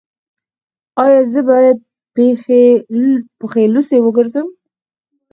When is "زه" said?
1.33-1.41